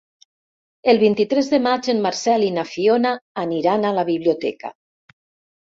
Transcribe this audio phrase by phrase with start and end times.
[0.93, 3.13] El vint-i-tres de maig en Marcel i na Fiona
[3.47, 4.77] aniran a la biblioteca.